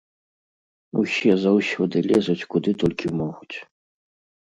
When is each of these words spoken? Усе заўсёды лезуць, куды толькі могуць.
Усе 1.01 1.35
заўсёды 1.45 1.95
лезуць, 2.09 2.39
куды 2.57 2.77
толькі 2.83 3.17
могуць. 3.25 3.57